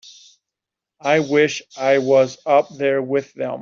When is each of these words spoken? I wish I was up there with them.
I 0.99 1.19
wish 1.19 1.61
I 1.77 1.97
was 1.99 2.37
up 2.47 2.69
there 2.77 3.01
with 3.03 3.31
them. 3.33 3.59